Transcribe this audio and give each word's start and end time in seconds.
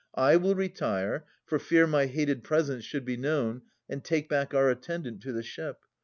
I 0.15 0.35
will 0.35 0.55
retire. 0.55 1.25
For 1.45 1.59
fear 1.59 1.85
my 1.85 2.07
hated 2.07 2.43
presence 2.43 2.83
should 2.83 3.05
be 3.05 3.17
known. 3.17 3.61
And 3.87 4.03
take 4.03 4.27
back 4.27 4.51
our 4.51 4.71
attendant 4.71 5.21
to 5.21 5.31
the 5.31 5.43
ship. 5.43 5.77